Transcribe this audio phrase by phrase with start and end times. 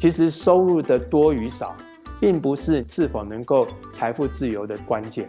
[0.00, 1.76] 其实收入的多与少，
[2.18, 5.28] 并不是是否能够财富自由的关键。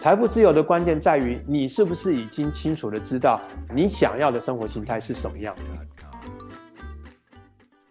[0.00, 3.38] 财富自由的关键在于你是不是已经清楚的知道
[3.74, 5.62] 你想要的生活形态是什么样的。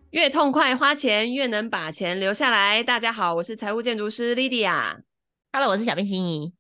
[0.10, 2.82] 越痛快花钱，越能把钱留下来。
[2.82, 4.98] 大家好，我是财务建筑师 Lydia。
[5.52, 6.54] Hello，我是小冰心怡。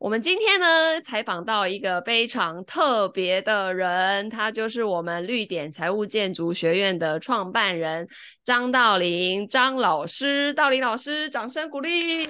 [0.00, 8.08] 我们今天呢，采访到一个非常特别的人，他就是我们绿点财务建筑学院的创办人
[8.42, 10.54] 张道林张老师。
[10.54, 12.26] 道林老师，掌声鼓励！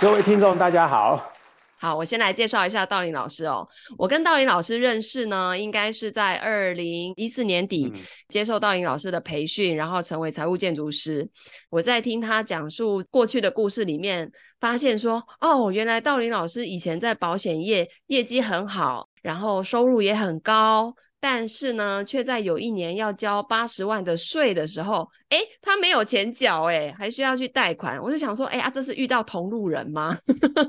[0.00, 1.32] 各位听众，大家好。
[1.80, 3.66] 好，我先来介绍一下道林老师哦。
[3.96, 7.90] 我跟道林老师认识呢，应该是在二零一四年底
[8.28, 11.26] 接受道林老师的培训，然后成为财务建筑师。
[11.70, 14.30] 我在听他讲述过去的故事里面，
[14.60, 20.94] 发现说，哦，原来道林老师以前在保险业业绩很好，然后收入也很高。
[21.22, 28.00] 但是呢，却在有一年要交八十万的税的时候，哎，他没有钱缴，哎，还需要去贷款。
[28.02, 30.16] 我就想说，哎呀，这是遇到同路人吗？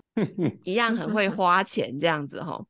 [0.64, 2.62] 一样很会花钱这样子哈。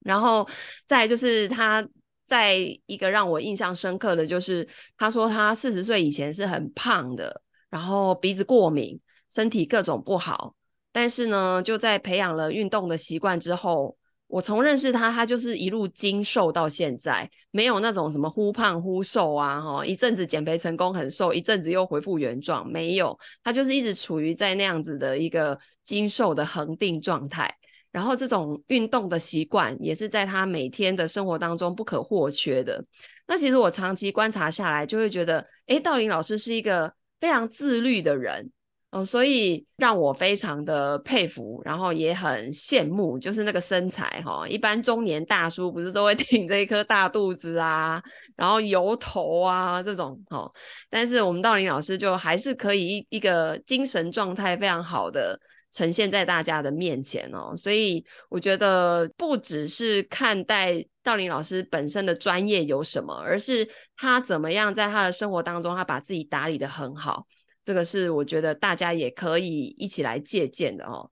[0.00, 0.46] 然后
[0.86, 1.82] 再就是他
[2.22, 10.54] 在一个让我印象深刻的就是，他说他四十岁以前是很胖的，然后鼻子过敏，身体各种不好。
[10.92, 13.96] 但是呢，就在培养了运动的习惯之后。
[14.32, 27.54] 我从认识他，他就是一路精瘦到现在，没有那种什么忽胖忽瘦啊，哈，一阵子减肥成功很瘦，一阵子又恢复原状，没有，他就是一直处于在那样子的一个精瘦的恒定状态。
[27.90, 32.82] 然后这种运动的习惯也是在他每天的生活当中不可或缺的。
[33.26, 38.50] 那其实我长期观察下来，就会觉得，诶，道林老师是一个非常自律的人。
[38.92, 48.02] 哦，所以让我非常的佩服，然后也很羡慕，就是那个身材哈，一般中年大叔不是都会 挺着一颗大肚子啊，
[48.36, 50.46] 然后油头啊这种哈，
[50.90, 55.40] 但是我们道林老师就还是可以一一个精神状态非常好的
[55.72, 63.66] 呈现在大家的面前哦，所以我觉得不只是看待道林老师本身的专业有什么，而是
[63.96, 67.26] 他怎么样在他的生活当中，他把自己打理得很好。
[67.62, 71.08] 这个是我觉得大家也可以一起来借鉴的哦。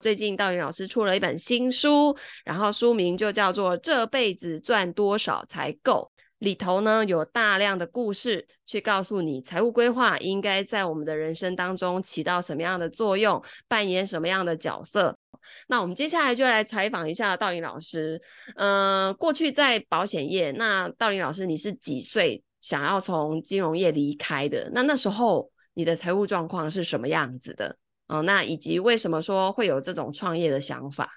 [0.00, 15.16] 最近道林老师出了一本新书，然后书名就叫做《这辈子赚多少才够》，里头呢有大量的故事去告诉你财务规划应该在我们的人生当中起到什么样的作用，扮演什么样的角色。
[15.68, 18.20] 那我们接下来就来采访一下道林老师。
[18.56, 24.68] 嗯、呃，过去在保险业，那道林老师你是几岁想要从金融业离开的？
[24.74, 25.51] 那那时候。
[25.74, 27.76] 你的财务状况是什么样子的？
[28.08, 31.08] 哦，那以及为什么说会有这种创业的想法？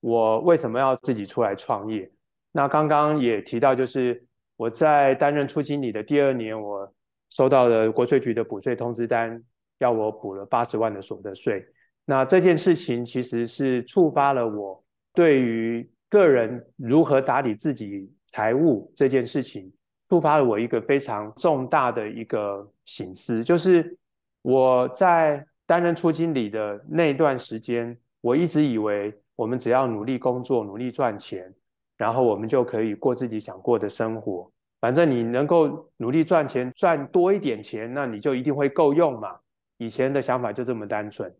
[0.00, 2.10] 我为什么要自己出来创业？
[2.52, 4.24] 那刚刚也提到，就是
[4.56, 6.94] 我在担任初经理的第二年，我
[7.30, 9.42] 收到了国税局的补税通知单，
[9.78, 11.66] 要我补了八十万的所得税。
[12.04, 19.72] 那这件事情其实是触发了我对于个人如何打理自己财务这件事情。
[20.08, 23.96] 触发了我一个非常重大的一个醒思，就是
[24.42, 31.52] 我在担任初经理的那段时间，我一直以为我们只要努力工作、努力赚钱，
[31.96, 34.50] 然后我们就可以过自己想过的生活。
[34.80, 39.34] 反正你能够努力赚钱，赚多一点钱，那你就一定会够用嘛。
[39.78, 41.34] 以前的想法就这么单纯。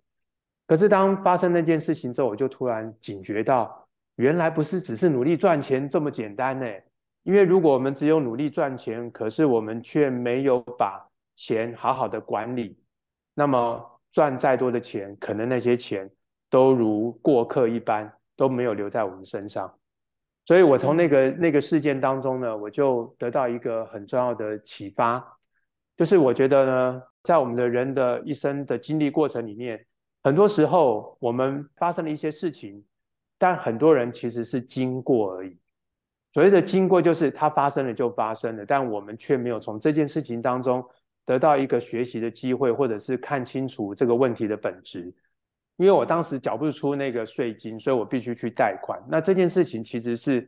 [0.67, 6.67] 可是当发生那件事情之后，我就突然警觉到，原来不是只是努力赚钱这么简单呢。
[7.27, 11.05] 因为如果我们只有努力赚钱，可是我们却没有把
[11.35, 12.79] 钱好好的管理，
[13.35, 16.09] 那么赚再多的钱，可能那些钱
[16.49, 19.77] 都如过客一般，都没有留在我们身上。
[20.45, 25.37] 所以我从那个那个事件当中呢，我就得到一个很重要的启发，
[25.97, 29.85] 就是我觉得呢，在我们的人的一生的经历过程里面，
[30.23, 32.85] 很多时候我们发生了一些事情，
[33.37, 35.59] 但很多人其实是经过而已。
[36.37, 40.85] 所谓的经过，就是它发生了就发生了，但我们却没有从这件事情当中
[41.25, 45.11] 得到一个学习的机会，或者是看清楚这个问题的本质。
[45.79, 49.03] 因为我当时缴不出那个税金，所以我必须去贷款。
[49.09, 50.47] 那这件事情其实是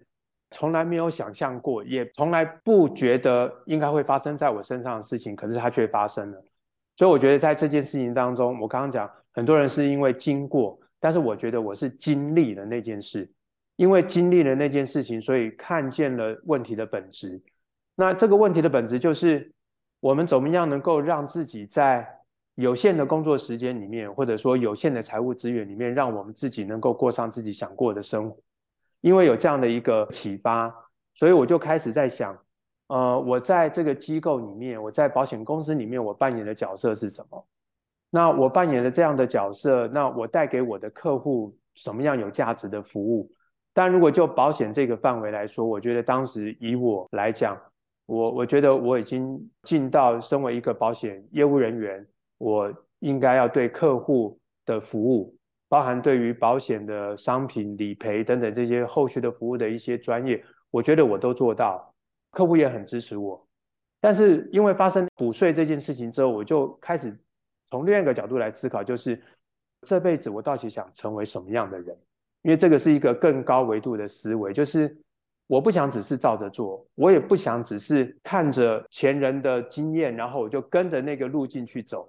[0.50, 6.44] 从来没有想象过，也从来不觉得应该会发生在我身上的事情，可是它却发生了。
[6.98, 13.26] 所以我觉得在这件事情当中，我刚刚讲很多人是因为经过，但是我觉得我是经历了那件事。
[13.78, 17.40] 因为经历了那件事情，所以看见了问题的本质。
[17.94, 19.52] 那这个问题的本质就是，
[20.00, 22.04] 我们怎么样能够让自己在
[22.56, 28.36] 有限的工作时间里面，或者说有限的财务资源里面，让我们自己能够过上自己想过的生活。
[29.00, 30.74] 因为有这样的一个启发，
[31.14, 32.36] 所以我就开始在想，
[32.88, 37.46] 呃，我在这个机构里面，我在保险公司里面，我扮演的角色是什么？
[38.10, 43.30] 那我扮演的这样的角色，那我带给我的客户什么样有价值的服务？
[43.78, 47.56] 但如果就保险这个范围来说，我觉得当时以我来讲，
[48.06, 52.04] 我我觉得我已经尽到身为一个保险业务人员，
[52.38, 54.36] 我应该要对客户
[54.66, 55.32] 的服务，
[55.68, 61.94] 包含对于保险的商品理赔等等这些后续的服务的一些专业，我觉得我都做到，
[62.32, 63.46] 客户也很支持我。
[64.00, 67.16] 但是因为发生补税这件事情之后，我就开始
[67.68, 69.22] 从另一个角度来思考，就是
[69.82, 71.96] 这辈子我到底想成为什么样的人？
[72.48, 74.96] 因为这个是一个更高维度的思维，就是
[75.46, 82.08] 我不想只是照着做，我也不想只是看着前人的经验，然后我就跟着那个路径去走。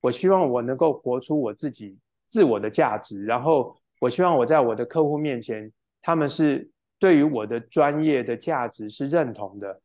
[0.00, 1.96] 我希望我能够活出我自己
[2.26, 5.70] 自我的价值，然后我希望我在我的客户面前，
[6.02, 6.68] 他们是
[6.98, 9.80] 对于我的专业的价值是认同的，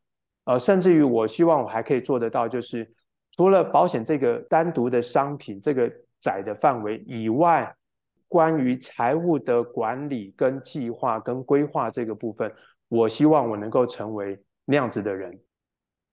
[0.46, 2.92] 呃，甚至于我希望我还可以做得到，就是
[3.30, 5.88] 除了保险这个单独的商品这个
[6.18, 7.72] 窄的范围以外。
[8.30, 12.50] 关于财务的管理、跟计划、跟规划这个部分，
[12.88, 15.36] 我希望我能够成为那样子的人。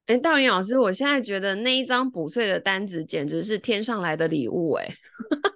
[0.08, 4.88] 哎，道林老师，我现在觉得那一张补税的单子简直是天上来的礼物，哎，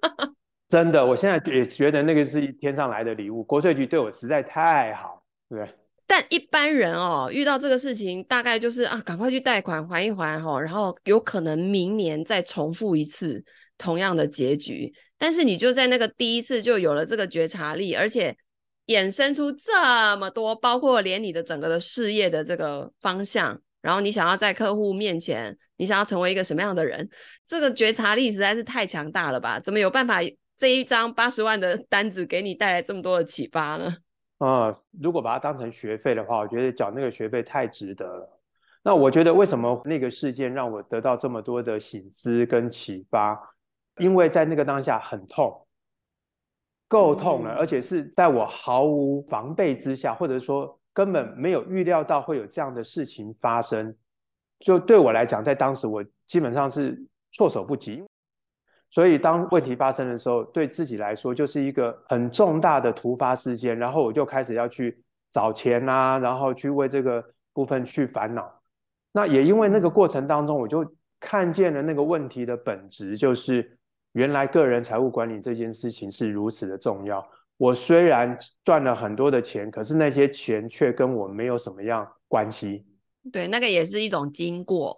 [0.70, 3.44] 真的，我现在也觉得那个是天上来的礼物。
[3.44, 5.68] 国税局对我实在太好，对。
[6.06, 13.42] 但一般人哦，遇到这个事情，大概就是啊，赶快去贷款还一还哈，然后有可能明年再重复一次
[13.82, 14.94] 同样的结局。
[15.18, 18.36] 但是你就在那个第一次就有了这个觉察力，而且
[18.88, 27.10] 衍生出这么多，包括连你的整个的事业的这个方向，然后你想要在客户面前，你想要成为一个什么样的人，
[27.48, 29.60] 这个觉察力实在是太强大了吧？
[29.60, 30.20] 怎么有办法
[30.56, 33.96] 这一张八十万的 单子给你带来这么多的启发呢？
[34.40, 38.40] 啊、如果把它当成学费的话，我觉得缴那个学费太值得了。
[38.84, 43.40] 那我觉得为什么那个事件让我得到这么多的醒思跟启发？
[43.98, 45.68] 因为在那个当下很痛，
[46.88, 53.96] 够痛了，而且是在我毫无防备之下，或者说根本没有预料到会有这样的事情发生，
[54.60, 58.04] 就对我来讲，在当时我基本上是措手不及。
[58.90, 65.02] 所以当问题发生的时候，对自己来说就是一个很重大的突发事件，然后我就开始要去
[65.32, 67.24] 找钱啊，然后去为这个
[67.54, 68.62] 部分去烦恼。
[69.12, 73.78] 那也因为那个过程当中，我就看见了那个问题的本质，就是。
[74.14, 77.26] 原来个人财务管理这件事情是如此的重要。
[77.58, 82.86] 我虽然赚了很多的钱，可是那些钱却跟我没有什么样关系。
[83.32, 84.98] 对，那个也是一种经过。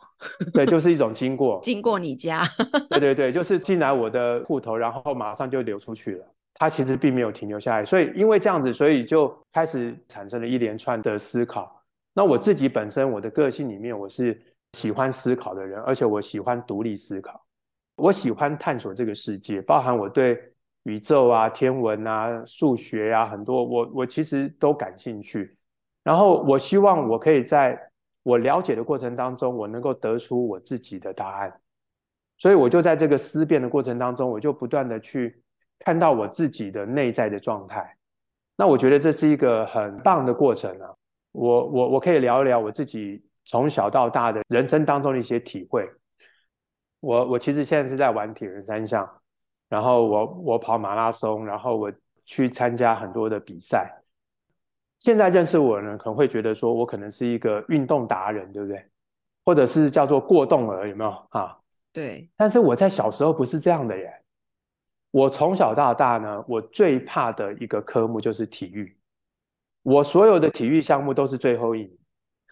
[0.53, 1.59] 对，就是一种经过。
[1.61, 2.41] 经过你家。
[2.89, 6.25] 对对对，就是进来我的户头，然后马上就流出去了。
[6.53, 7.83] 它其实并没有停留下来。
[7.83, 11.83] 所以因为这样子，所以就开始产生了一连串的思考。
[12.13, 14.41] 那我自己本身，我的个性里面，我是
[14.77, 17.43] 喜欢思考的人，而且我喜欢独立思考。
[17.95, 20.39] 我喜欢探索这个世界，包含我对
[20.83, 25.55] 宇宙啊、天文啊、数学啊很多，我我其实都感兴趣。
[26.03, 27.79] 然后我希望我可以在
[28.23, 31.53] 我了解的过程当中，我能够得出我自己的答案。
[32.39, 35.41] 所以我就在这个思辨的过程当中，我就不断的去
[35.79, 37.95] 看到我自己的内在的状态。
[38.57, 40.93] 那我觉得这是一个很棒的过程啊！
[41.31, 45.87] 我我我可以聊一聊我自己从小到大的人生当中的一些体会。
[47.03, 49.07] 我我其实现在是在玩铁人三项，
[49.67, 51.91] 然后我我跑马拉松，然后我
[52.23, 53.93] 去参加很多的比赛。
[54.99, 58.81] 现在认识我的人可能会觉得说我可能是一个运动达人，对不对？
[59.43, 61.57] 或者是叫做过动儿，有没有啊？
[61.91, 62.29] 对。
[62.37, 64.09] 但是我在小时候不是这样的耶。
[65.11, 68.97] 我从小到大呢，我最怕的一个科目就是体育。
[69.81, 71.97] 我所有的体育项目都是最后一名。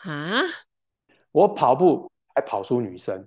[0.03, 0.41] 啊？
[1.31, 3.25] 我跑步还跑输女生。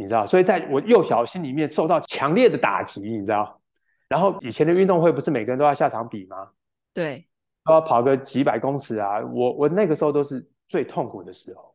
[0.00, 3.60] 你知道，所以在我幼小心里面受到强烈的打击，你知道。
[4.08, 6.50] 然后以前的运动会不是每个人都要下场比吗？
[6.94, 7.26] 对，
[7.64, 9.18] 都要跑个几百公尺啊。
[9.20, 11.74] 我我那个时候都是最痛苦的时候。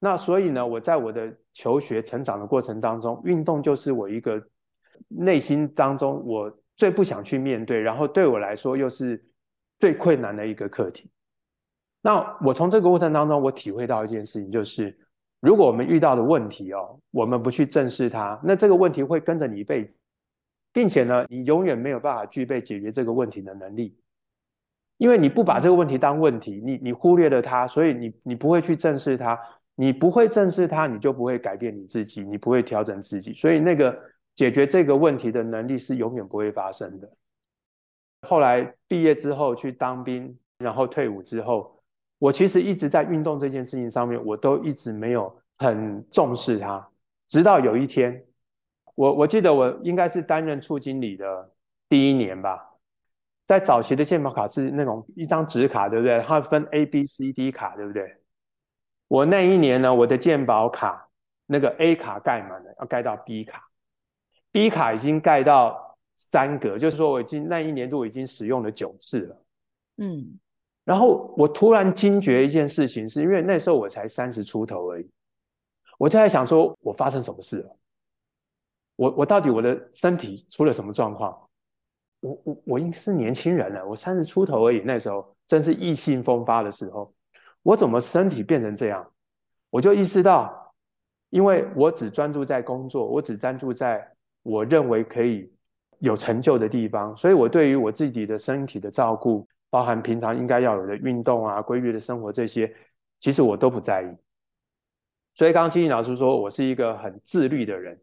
[0.00, 4.44] 那所以呢，我在我的求学成长的过程当中，运动就是我一个
[5.06, 9.24] 内心当中我最不想去面对，然后对我来说又是
[9.78, 11.08] 最困难的一个课题。
[12.02, 14.98] 那我从这个过程当中，我体会到一件事情，就是。
[15.40, 19.94] 如果我们遇到的问题哦，我们不去正视它，那这个问题会跟着你一辈子，
[20.72, 23.96] 并且呢，你永远没有办法具备解决这个问题的能力，
[24.96, 29.38] 因为你不把这个问题当问题，你你忽略了它，所以你你不会去正视它，
[29.74, 33.96] 你不会正视它，你就不会改变你自己，你不会调整自己，所以那个
[34.34, 37.08] 解决这个问题的能力是永远不会发生的。
[38.22, 41.75] 后来毕业之后去当兵，然后退伍之后。
[42.18, 46.88] 我其实一直在运动这件事情上面，我都一直没有很重视它。
[47.28, 48.24] 直到有一天，
[48.94, 51.52] 我我记得我应该是担任处经理的
[51.88, 52.74] 第一年吧，
[53.46, 56.22] 在早期的健保卡是那种一张纸卡，对不对？
[56.22, 58.16] 它分 A、B、C、D 卡，对不对？
[59.08, 61.08] 我那一年呢，我的健保卡
[61.46, 63.68] 那个 A 卡盖满了，要盖到 B 卡
[64.50, 69.42] ，B 卡已经盖到三格，就是说我已经那一年度已经使用了九次了。
[69.98, 70.38] 嗯，
[70.86, 75.10] 然后我突然惊觉一件事情，是因为那时候我才三十出头而已，
[75.98, 77.76] 我就在想说，我发生什么事了？
[78.94, 81.36] 我我到底我的身体出了什么状况？
[82.20, 87.12] 我我我应该是年轻人了，我三十出头而已，那时候正是意气风发的时候。
[87.62, 89.04] 我怎么身体变成这样？
[89.70, 90.72] 我就意识到，
[91.30, 94.08] 因为我只专注在工作，我只专注在
[94.44, 95.52] 我认为可以
[95.98, 102.74] 有成就的地方，所以我对于我自己的身体的照顾，包含平常应该要有的运动啊、规律的生活这些，
[103.20, 104.08] 其实我都不在意。
[105.34, 108.00] 所以刚刚青青老师说我是一个很自律的人，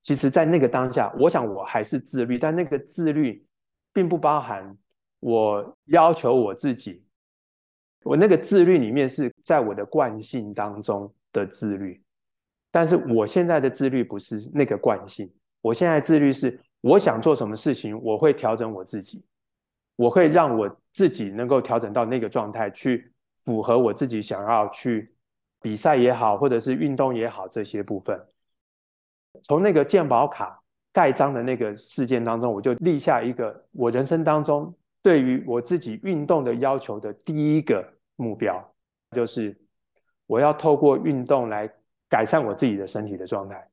[0.00, 3.46] 其实，在那个当下，我想我还是自律，但那个自律
[3.92, 4.76] 并不包含
[5.20, 7.04] 我要求我自己。
[8.02, 12.02] 我那个自律里面是在我的惯性当中的自律，
[12.72, 19.24] 但是我现在的自律不是那个惯性，我现在自律是我想做什么事情，我会调整我自己，
[20.02, 23.12] 我会让我自己能够调整到那个状态，去
[23.44, 25.14] 符合我自己想要去
[25.60, 28.20] 比赛也好，或者是运动也好这些部分。
[29.44, 30.60] 从那个健保卡
[30.92, 34.74] 盖章的那个事件当中，我就立下一个我人生当中。
[35.02, 37.84] 对于我自己运动的要求的第一个
[38.16, 38.60] 目标，
[39.12, 39.56] 就是
[40.26, 41.72] 我要透过运动来
[42.08, 43.68] 改善我自己的身体的状态。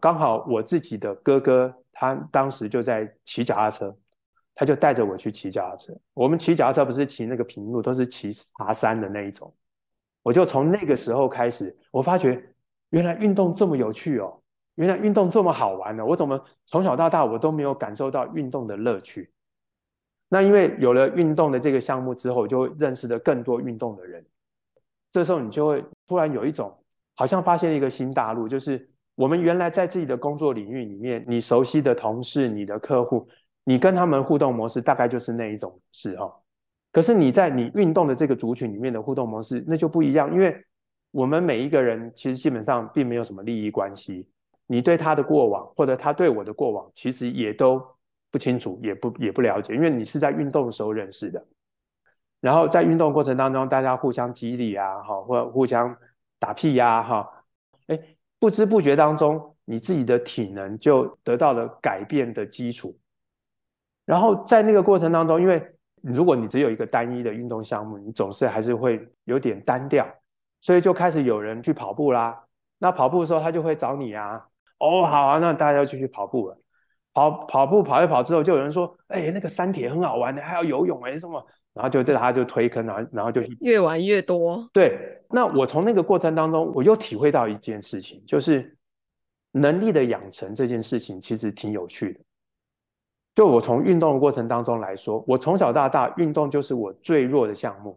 [0.00, 3.96] 刚好我自己的哥哥，他当时就在骑脚踏车，
[4.58, 5.96] 他就带着我去骑脚踏车。
[6.14, 9.54] 我们骑脚踏车不是骑那个平路，都是骑爬山的那一种。
[10.20, 12.42] 我就从那个时候开始，我发觉
[12.90, 14.36] 原来运动这么有趣哦，
[14.74, 16.04] 原来运动这么好玩呢。
[16.04, 19.30] 我怎么从小到大我都没有感受到运动的乐趣？
[20.28, 24.26] 那因为有了运动的这个项目之后，就认识了更多运动的人。
[25.12, 26.76] 这时候你就会突然有一种
[27.14, 33.28] 好像发现了一个新大陆，就是我们原来在自己的工作领域里面，你熟悉的同事、你的客户，
[33.68, 36.32] 你跟他们互动模式大概就是那一种事哦。
[36.90, 40.56] 可是你在你运动的这个族群里面的互动模式那就不一样，因为
[41.10, 44.26] 我们每一个人其实基本上并没有什么利益关系，
[44.66, 47.82] 你对他的过往或者他对我的过往，其实也都。
[48.30, 51.42] 不清楚，也不也不了解，因为你是在运动的时候认识的，
[52.42, 55.96] 然后在运动过程当中，大家互相激励啊，哈，或互相
[56.38, 57.26] 打屁呀，哈，
[57.86, 57.98] 哎，
[58.38, 62.94] 不知不觉当中，你自己的体能就得到了改变的基础。
[64.08, 65.62] 然后在那个过程当中，因为
[66.00, 70.08] 如果你只有一个单一的运动项目，你总是还是会有点单调，
[70.62, 72.42] 所以就开始有人去跑步啦。
[72.78, 74.42] 那跑步的时候，他就会找你啊，
[74.78, 76.58] 哦，好啊，那大家就去跑步了。
[77.12, 84.66] 跑跑步跑一跑之后，就有人说：“哎、欸，那个山铁很好玩的，还要游泳哎、欸，什么？”然后就对他就推坑，然后然后就越玩越多。
[84.72, 88.74] 对，那我从那个过程当中，我又体会到一件事情，就是
[89.52, 92.20] 能力的养成这件事情其实挺有趣的。
[93.38, 97.96] 就我从运动的过程当中来说，我从小到大运动就是我最弱的项目。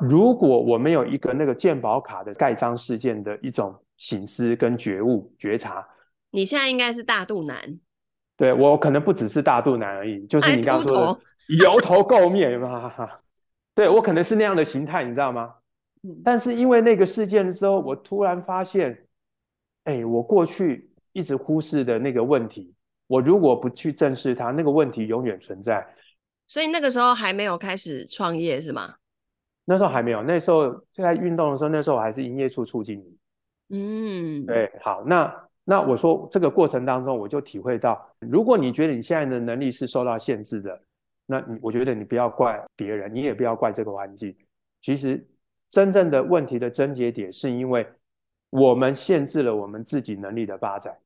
[0.00, 5.86] 如果我没有一个那个健保卡的盖章事件的一种醒思跟觉悟觉察，
[6.32, 7.78] 你现在应该是大肚腩。
[8.36, 11.20] 对，我可能不只是大肚腩而已，就是你刚刚说的
[11.60, 12.92] 油头垢面 嘛。
[13.76, 15.54] 对，我可能是那样的形态，你知道吗？
[16.24, 19.06] 但是因为那个事件的时候，我突然发现，
[19.84, 22.74] 哎，我过去一直忽视的那个问题，
[23.12, 25.86] 我如果不去正视它，那个问题永远存在。
[26.46, 28.94] 所以那个时候还没有开始创业是吗？
[29.66, 33.18] 那时候还没有，那时候在运动的时候，那时候我还是营业处处经理。
[33.68, 35.48] 嗯，对，好，那。
[35.64, 40.82] 那我说这个过程当中，我就体会到，如果你觉得你现在的能力是受到限制的，
[41.24, 44.34] 那你我觉得你不要怪别人，你也不要怪这个环境。
[44.80, 45.24] 其实
[45.70, 47.86] 真正的问题的症结点，是因为
[48.50, 50.96] 我们限制了我们自己能力的发展。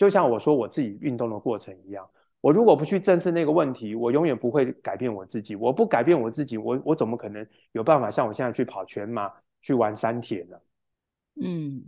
[0.00, 2.08] 就像我说我自己运动的过程一样，
[2.40, 5.54] 我如果不去正视那个问题，我永远不会改变我自己。
[5.54, 9.30] 我不改变我自己，我我怎么可能有办法像我现在去跑全马、
[9.60, 10.56] 去玩山铁呢？
[11.42, 11.84] 嗯。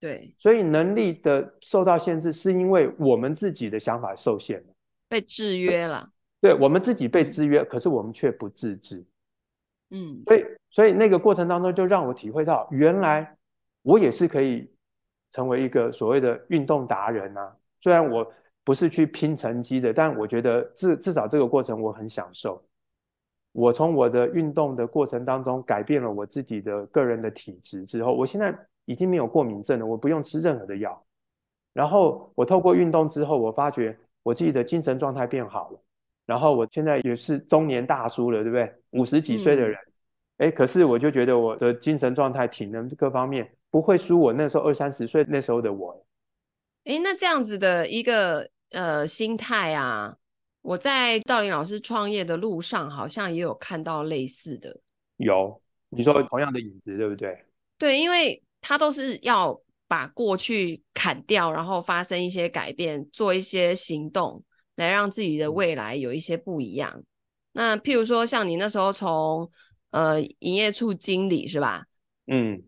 [0.00, 4.66] 对，所以能力的受到限制，是因为我们自己的想法受限了，
[5.08, 6.10] 被制约了。
[6.40, 9.06] 对，我们自己被制约，可是我们却不自知。
[9.90, 13.36] 嗯，所以，所以那个过程当中，就让我体会到，原来
[13.82, 14.68] 我也是可以
[15.34, 17.52] 成为一个所谓的运动达人啊。
[17.80, 22.62] 虽然我不是去拼成绩的，但我觉得至至少这个过程我很享受。
[23.50, 31.04] 我从我的运动的过程当中改变了我自己的个人的体质之后，我现在已经没有过敏症了，我不用吃任何的药。
[31.72, 35.80] 然后我透过运动之后，我发觉我自己的精神状态变好了。
[36.26, 38.72] 然后我现在也是中年大叔了，对不对？
[38.90, 39.76] 五十几岁的人，
[40.38, 46.06] 哎、嗯，可是我就觉得我的精神状态、体能各方面不会输我那时候二三十岁那时候的我。
[46.84, 50.16] 哎，那这样子的一个呃心态啊，
[50.62, 54.80] 我在道林老师创业的路上，好像也有看到类似的。
[55.16, 57.36] 有，你说同样的影子，对不对？
[57.76, 64.40] 对，因为他都是要把过去砍掉，然后发生一些改变，做一些行动，
[64.76, 66.92] 来让自己的未来有一些不一样。
[66.96, 67.04] 嗯、
[67.54, 69.50] 那譬如说，像你那时候从
[69.90, 71.84] 呃营业处经理是吧？
[72.28, 72.62] 嗯，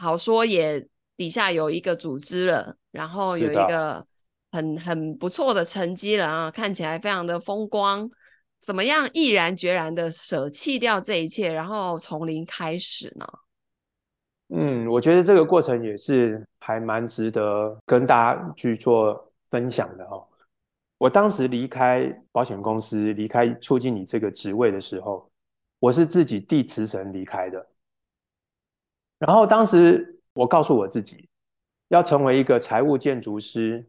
[0.00, 0.84] 好说也
[1.16, 2.74] 底下有一个组织了。
[2.90, 4.04] 然后有一个
[4.50, 8.10] 很很不错的成绩了啊，看起来非常的风光。
[8.58, 13.26] 怎么样毅然决然的舍弃掉这一切，然后从零开始呢？
[14.48, 20.26] 嗯，我觉得这个过程也是还蛮值得跟大家去做分享的哦。
[20.98, 25.30] 我当时离开保险公司，离开促进你这个职位的时候，
[25.78, 27.64] 我是自己递辞呈离开的。
[29.20, 31.28] 然后当时我告诉我自己。
[31.90, 33.84] 要成为一个财务建筑师，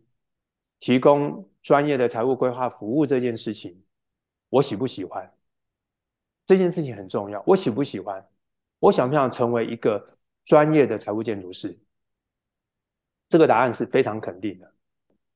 [0.79, 3.79] 提供专业的财务规划服务这件事情，
[4.49, 5.31] 我喜不喜欢？
[6.47, 8.27] 这件事情很重要，我喜不喜欢？
[8.79, 10.03] 我想不想成为一个
[10.45, 11.77] 专业的财务建筑师？
[13.29, 14.73] 这个答案是非常肯定的，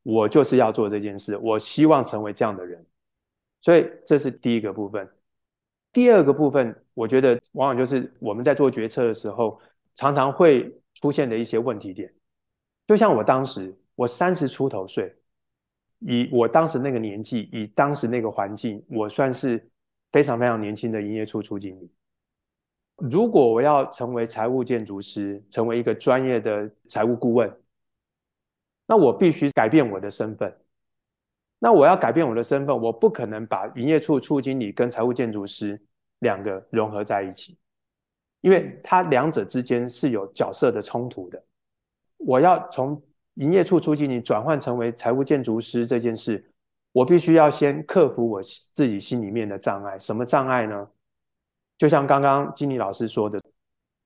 [0.02, 2.84] 我就是要做这件事，我希望成为这样的人。
[3.62, 5.08] 所以这是第一个部分。
[5.94, 9.62] 第二个部分，我觉得往往就是我们在做决策的时候，
[9.96, 12.14] 常常会出现的一些问题点。
[12.88, 15.16] 就像我当时，我三十出头岁，
[16.00, 19.68] 以我当时那个年纪，以当时那个环境，我算是
[20.12, 21.92] 非常非常年轻的营业处处经理。
[22.98, 27.52] 如果我要成为财务建筑师，成为一个专业的财务顾问，
[28.88, 30.56] 那我必须改变我的身份。
[31.58, 35.82] 那我要改变我的身份，我不可能把营业处处经理跟财务建筑师
[36.20, 37.58] 两个融合在一起，
[38.46, 41.44] 因为它两者之间是有角色的冲突的。
[42.18, 43.02] 我要从
[43.34, 46.48] 营业处出去，你转换成为财务建筑师这件事，
[46.92, 49.98] 我必须要先克服我自己心里面的障碍。
[49.98, 50.88] 什么障碍呢？
[51.80, 53.42] 就像刚刚经理老师说的，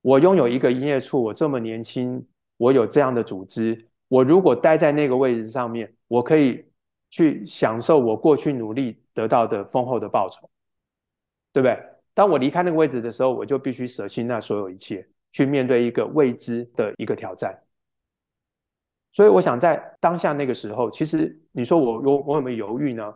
[0.00, 2.26] 我拥有一个营业处，我这么年轻，
[2.56, 6.64] 我有这样的组织，我如果待在那个位置上面，我可以
[7.10, 10.48] 去享受我过去努力得到的丰厚的报酬，
[11.52, 11.78] 对不对？
[12.20, 17.58] 当我离开那个位置的时候，我就必须舍弃那所有一切，去面对一个未知的一个挑战。
[19.14, 23.14] 所以我想在当下那个时候，其实你说我我我有没有犹豫呢？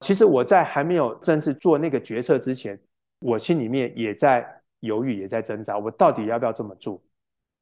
[0.00, 2.80] 其实我在还没有正式做那个决策之前，
[3.18, 4.50] 我心里面也在
[4.80, 6.98] 犹豫，也在挣扎，我到底要不要这么做？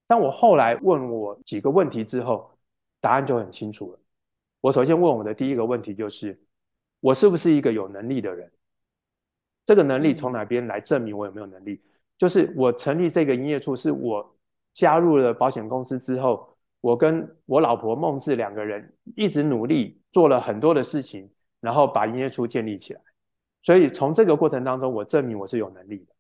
[0.07, 2.57] 当我后来问我几个问题之后，
[3.01, 3.99] 答案就很清楚了。
[4.61, 6.41] 我首先问我的第一个问题就是：
[7.01, 8.49] 我是不是一个有能力的人？
[9.65, 11.83] 这个能力从哪边来证明我有没有能力？
[12.19, 14.37] 就是我成立这个营业处，是我
[14.73, 16.51] 加入了保险公司之后。
[16.85, 23.01] 我跟我老婆孟志两个人一直努力做了很多的事情，然后把营业处建立起来。
[23.63, 26.13] 所以从这个过程当中，我证明我是有能力的。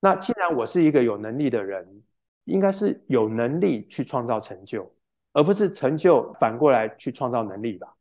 [0.00, 2.02] 那既然我是一个有能力的人，
[2.44, 4.90] 应该是有能力去创造成就，
[5.34, 7.94] 而不是成就反过来去创造能力吧？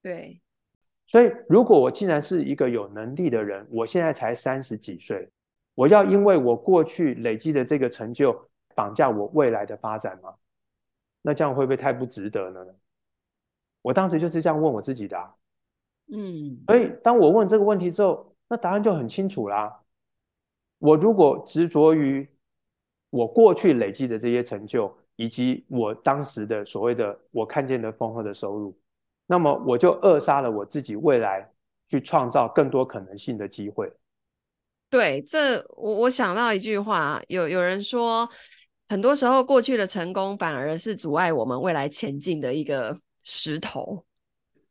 [0.00, 0.40] 对。
[1.08, 5.28] 所以如果我既然是一个有能力的人，我现在才三十几岁，
[5.74, 10.34] 我要因为我过去累积的这个成就绑架我未来的发展吗？
[11.22, 12.60] 那这样会不会太不值得呢？
[13.82, 15.34] 我当时就是这样问我自己的啊。
[16.12, 19.80] 嗯，所以当我问这个问题之后，那答案就很清楚啦。
[20.78, 22.28] 我如果执着于
[23.10, 28.78] 我过去累积的这些成就，以及我当时的所谓的我看见的丰厚的收入，
[29.28, 31.48] 那么我就扼杀了我自己未来
[31.86, 33.92] 去创造更多可能性的机会。
[34.90, 38.28] 对，这我我想到一句话，有有人说。
[38.90, 44.02] 很多时候，过去的成功反而是阻碍我们未来前进的一个石头。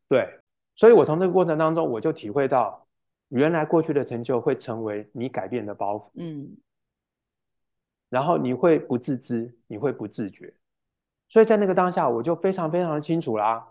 [0.08, 0.28] 对，
[0.74, 2.84] 所以我从这个过程当中，我就体会到，
[3.28, 6.10] 原来过去的成就会成为你改变的包袱。
[6.16, 6.56] 嗯，
[8.08, 10.52] 然后你会不自知，你会不自觉。
[11.28, 13.68] 所以在那个当下，我就非常非常的清楚啦。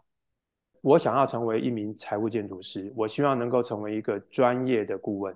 [0.82, 5.36] 我想要成为一名财务建筑师，我希望能够成为一个专业的顾问，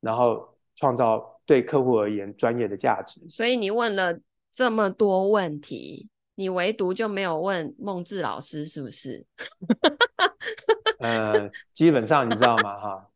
[0.00, 1.34] 然后创造。
[1.48, 3.22] 对客户而言，专业的价值。
[3.26, 4.14] 所以你问了
[4.52, 9.24] 这么多问题，你唯独就没有问孟志老师，是不是？
[11.00, 12.78] 呃，基本上你知道吗？
[12.78, 13.08] 哈，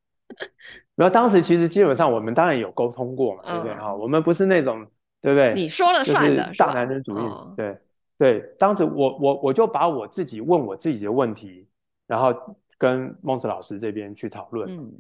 [0.95, 3.75] 然后当时其实基本上我们当然有沟通过嘛，对不对？
[3.75, 4.87] 哈、嗯，我们不是那种
[5.21, 5.53] 对不对？
[5.53, 7.21] 你说了算的，大男人主义。
[7.21, 7.79] 哦、对
[8.23, 11.67] 对，当时我我我就把我自己问我自己的问题，
[12.07, 14.71] 然后跟孟子老师这边去讨论。
[14.71, 14.93] 嗯，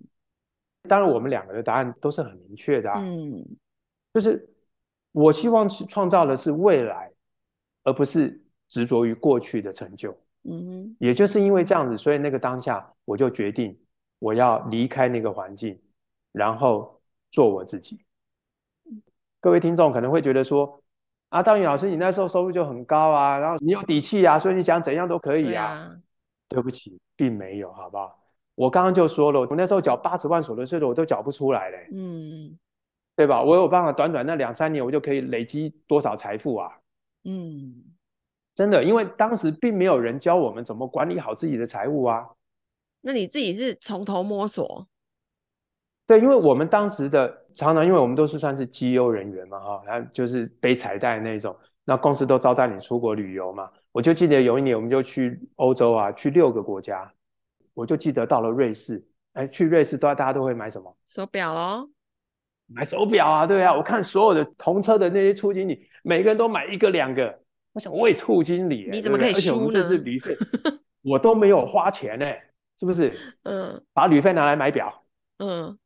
[0.88, 3.00] 当然我们两个的答案都是很明确的啊。
[3.00, 3.46] 嗯，
[4.12, 4.44] 就是
[5.12, 7.12] 我希望创造的是未来，
[7.84, 10.12] 而不是执着于过去的成就。
[10.42, 13.78] 嗯，也就是因为这样子，所以那个当下我就决定。
[14.18, 15.80] 我要离开那个环境，
[16.30, 17.00] 然后
[17.32, 18.04] 做我自己。
[19.40, 20.80] 各位听众可能会觉得说
[21.32, 25.48] ：“啊，道林老师，你那时候收入就很高啊，然后你有底气啊，所以你想怎样都可以啊。
[25.48, 25.96] 对啊”
[26.50, 28.18] 对不起，并没有，好不好？
[28.54, 31.88] 我刚刚就说了，我那时候缴八十万所得税的，我都缴不出来嘞。
[31.94, 32.58] 嗯，
[33.16, 33.42] 对吧？
[33.42, 36.70] 我有办法，短短那两三年，我就可以累积多少财富啊？
[37.24, 37.82] 嗯，
[38.54, 42.28] 真的，因为当时并没有人教我们怎么管理好自己的财务啊。
[43.00, 44.86] 那你自己是从头摸索？
[46.12, 53.70] 对，因为我们当时的常常，因为我们都是算是绩优人员嘛，哈，然后就是背彩带那种，那公司都招待你出国旅游嘛。
[53.92, 57.10] 我就记得有一年，我们就去欧洲啊，去六个国家。
[57.72, 60.94] 我就记得到了瑞士，哎，去瑞士都大家都会买什么？
[61.06, 61.88] 手表咯，
[62.66, 63.74] 买手表啊，对啊。
[63.74, 67.40] 我看所有的同车的那些处经理，每个人都买一个两个。
[67.72, 69.38] 我想，我也处经理，你怎么可以输呢？
[69.38, 70.36] 而且我们这次旅费，
[71.00, 72.26] 我都没有花钱呢。
[72.80, 73.12] 是不是？
[73.44, 75.04] 嗯，把旅费拿来买表，
[75.38, 75.78] 嗯，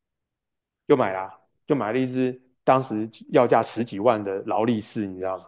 [0.87, 1.31] 就买了，
[1.67, 5.45] 就买了一只当时要价十几万的劳力士，你知道吗？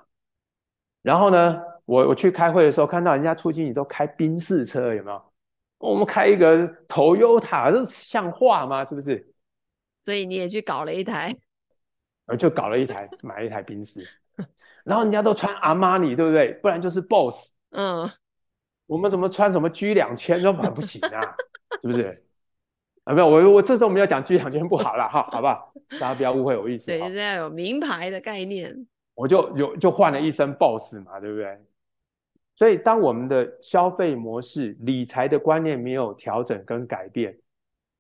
[1.02, 5.22] 然后呢，我我去开会的时候，看到人家出经理都开宾士车，有没有？
[5.78, 8.84] 我们开一个 Toyota，这像话吗？
[8.84, 9.32] 是不是？
[10.02, 11.34] 所以你也去搞了一台，
[12.26, 14.06] 我就搞了一台，买了一台宾士。
[14.84, 16.52] 然后人家都穿阿玛尼，对不对？
[16.54, 18.10] 不然就是 Boss，嗯。
[18.86, 21.20] 我们怎么穿什么 G 两千都买不起啊，
[21.82, 22.26] 是不是？
[23.08, 25.72] 啊，没有，我我这时候我们要讲居两千不好了哈，好不好？
[25.98, 26.88] 大家不要误会我意思。
[26.88, 28.86] 对，就是要有名牌的概念。
[29.14, 31.58] 我就有就换了一身 Boss 嘛，对不对？
[32.54, 37.34] 所以当我们的消费模式、理财的观念没有调整跟改变，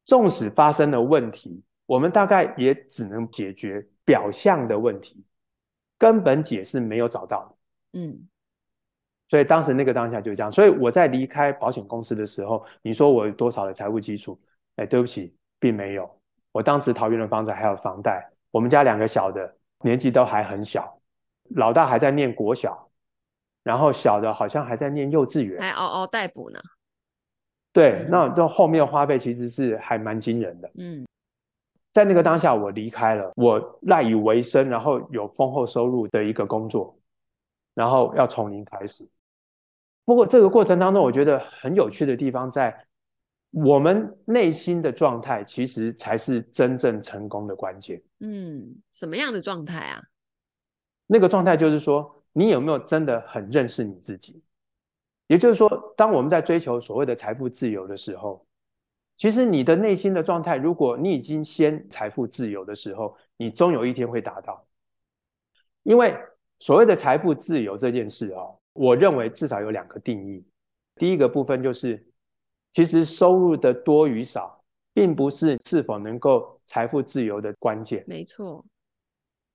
[0.04, 5.24] 纵使发生了问题，我们大概也只能解决表象的问题，
[5.96, 7.56] 根本解释没有找到。
[7.94, 8.28] 嗯。
[9.30, 14.38] 所以当时那个当下就这样，所以我在离开保险公司的时候，你说我有多少的财务基础？
[14.78, 16.08] 哎，对不起，并没有。
[16.52, 20.98] 我当时桃园的房子还有房贷，我们家两个小的年纪都还很小，
[21.50, 22.88] 老大还在念国小，
[23.62, 26.58] 然后小的好像还在念幼稚园，还嗷嗷待哺呢。
[27.72, 30.70] 对，那这后面花费其实是还蛮惊人的。
[30.78, 31.06] 嗯，
[31.92, 36.98] 在那个当下，我离开了我赖以为生，然后有丰厚收入的一个工作，
[37.74, 39.08] 然后要从零开始。
[40.04, 42.86] 不过这个过程当中，我觉得很有趣的地方在，
[43.50, 48.02] 我们内心的状态其实才是真正成功的关键。
[48.20, 50.02] 嗯，什么样的状态啊？
[51.06, 54.42] 那个状态就是说，你有没有真的很认识你自己？
[55.26, 58.46] 也就是说，当我们在追求所谓的财富自由的时候，
[59.16, 64.66] 其实你的内心的状态，如果你已经先财富自由的时候，你终有一天会达到。
[65.82, 66.16] 因为
[66.58, 68.58] 所谓的财富自由这件事哦。
[68.74, 70.46] 我认为至少有两个定义。
[70.94, 72.06] 第一个部分就是，
[72.78, 74.56] 其实收入的多与少，
[74.94, 78.04] 并不是是否能够财富自由的关键。
[78.06, 78.64] 没错，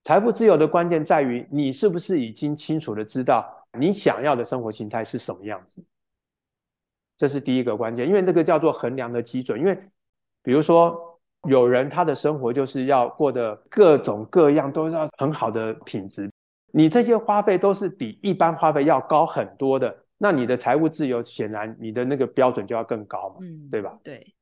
[0.04, 5.82] 财富自由的关键在于你是不是已经清楚的知道你想要的生活形态是什么样子。
[7.16, 9.58] 这是第一个关键，因为那个叫做衡量的基准。
[9.58, 9.74] 因为
[10.42, 16.30] 比如说，有人他的生活就是要过得各种各样都要很好的品质。
[16.74, 24.00] 你这些花费都是比一般花费要高很多的，那你的财务自由显然你的那个标准就要更高嘛，嗯，对吧？
[24.02, 24.34] 对。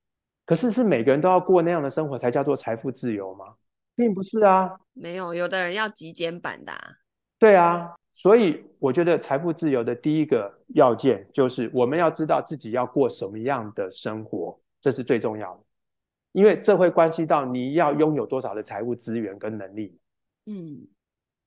[0.45, 3.55] 可是是每个人都要过那样的生活才叫做财富自由吗？
[3.95, 4.69] 并不是啊。
[4.93, 6.79] 没有，有的人要极简版的啊。
[7.39, 15.63] 对啊，所以我觉得财富自由的第一个要件就是我们要知道自己要过什么样的生活，这是最重要的，
[16.33, 19.97] 因为这会关系到你要拥有多少的财务资源跟能力。
[20.45, 20.85] 嗯。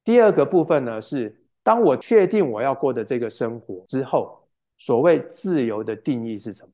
[0.02, 4.46] 第二个部分呢，是当我确定我要过的这个生活之后，
[4.78, 6.68] 所谓自由的定义是什么？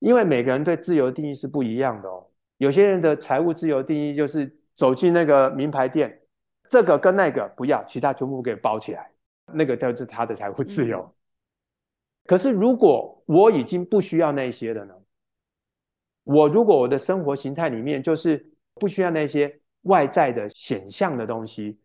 [0.00, 2.26] 因为每个人对自由的定义是不一样的哦。
[2.56, 6.20] 有些人的财务自由定义就是走进那个名牌店，
[6.68, 9.10] 这个跟那个不要，其他全部给包起来，
[9.52, 11.00] 那个就是他的财务自由。
[11.00, 11.12] 嗯。
[12.24, 14.94] 可是如果我已经不需要那些了呢？
[16.24, 21.78] 我如果我的生活形态里面就是不需要那些外在的显象的东西。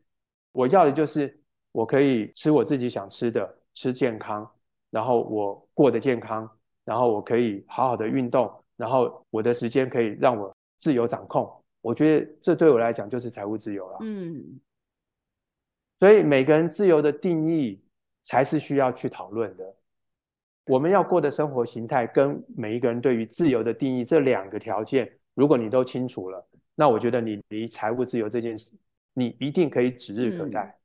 [0.51, 1.41] 我要的就是
[1.73, 4.49] 我可以吃我自己想吃的，吃健康，
[4.89, 6.49] 然后我过得健康，
[6.85, 13.97] 然后我可以好好的运动，然后我的时间可以让我自由掌控，我觉得这对我来讲就是财务自由了。
[14.01, 14.59] 嗯，
[15.99, 17.81] 所以每个人自由的定义
[18.21, 19.75] 才是需要去讨论的。
[20.65, 28.71] 我们要过的生活形态跟每一个人对于自由的定义这两个条件，如果你都清楚了，那我觉得你离财务自由这件事，
[29.13, 30.77] 你一定可以指日可待。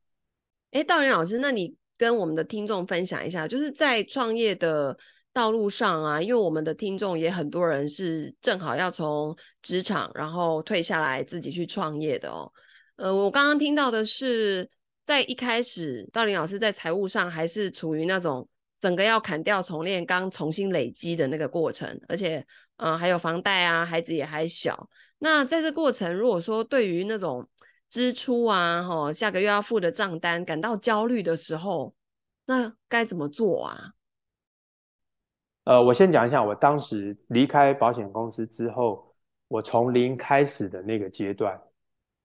[0.73, 4.97] 哎、道林老师，那你跟我们的听众分享一下，就是在创业的
[5.33, 12.53] 道路上啊，因为我们的听众也很多人是正好要从职场然后退下来自己去创业的哦。
[12.97, 14.69] 呃，我刚刚听到的是，
[15.05, 18.49] 在一开始，道林老师在财务上还是处于那种
[18.81, 22.39] 整个要砍掉重练、刚重新累积的那个过程，而且，
[22.77, 24.89] 嗯、呃，还有房贷啊，孩子也还小。
[25.19, 27.49] 那在这过程，如果说对于那种
[27.89, 31.95] 支出啊，齁，下个月要付的账单感到焦虑的时候，
[32.45, 33.95] 那该怎么做啊？
[35.65, 39.15] 呃，我先讲一下，我当时离开保险公司之后，
[39.49, 41.59] 我从零开始的那个阶段，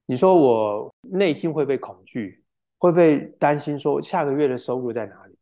[0.06, 2.44] 你说我内心会不会恐惧，
[2.78, 5.34] 会不会担心说下个月的收入在哪里？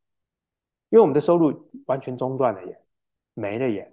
[0.89, 2.79] 因为我们的收入完全中断了耶，
[3.33, 3.91] 没了耶，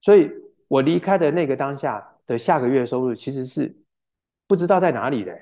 [0.00, 0.28] 所以
[0.66, 3.72] 我离开的那个当下的下个月收入其实是。
[4.46, 5.38] 不知道在哪里的。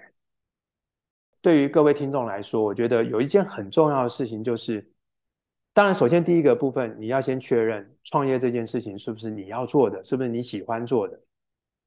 [1.40, 4.90] 对于各位听众来说，我觉得有一件很重要的事情就是，
[5.74, 11.20] 当然，首先第一个部分，你要先确认创业这件事情是不是你要做的，是不是你喜欢做的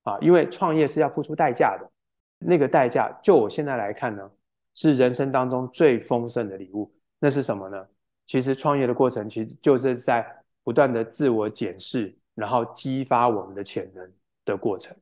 [0.03, 0.17] 啊？
[0.19, 1.89] 因为创业是要付出代价的，
[2.37, 4.29] 那个代价，就我现在来看呢，
[4.75, 6.93] 是人生当中最丰盛的礼物。
[7.19, 7.87] 那是什么呢？
[8.27, 10.23] 其实创业的过程，其实就是在
[10.63, 14.13] 不断的自我检视，然后激发我们的潜能
[14.45, 14.95] 的过程。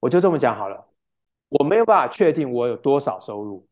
[0.00, 0.84] 我就这么讲好了。
[1.56, 3.64] 我没有办法确定我有多少收入，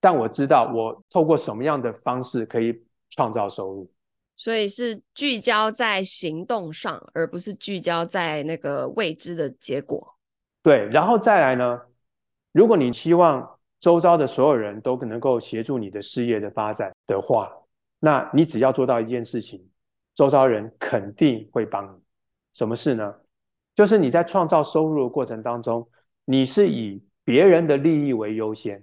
[0.00, 3.90] 但我知道我透过什么样的方式可以创造收入。
[4.36, 10.16] 所以是聚焦在行动上，而不是聚焦在那个未知的结果。
[10.62, 11.78] 对，然后再来呢？
[12.52, 17.52] 如果你希望周遭的所有人都能够协助你的事业的发展的话，
[18.00, 19.62] 那你只要做到一件事情，
[20.14, 22.00] 周遭人肯定会帮你。
[22.54, 23.14] 什么事呢？
[23.74, 25.86] 就是你在创造收入的过程当中。
[26.26, 28.82] 你是以别人的利益为优先，